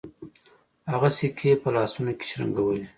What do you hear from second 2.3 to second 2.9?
شرنګولې.